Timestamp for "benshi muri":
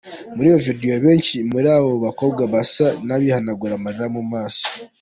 1.05-1.67